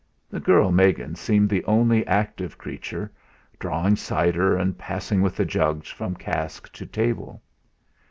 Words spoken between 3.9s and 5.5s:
cider and passing with the